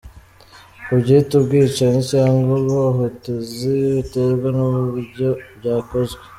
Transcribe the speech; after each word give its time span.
Kubyita 0.85 1.31
ubwicanyi 1.39 2.01
cyangwa 2.11 2.51
ubuhotozi 2.61 3.71
biterwa 3.95 4.47
n’uburyo 4.57 5.29
byakozwe. 5.57 6.21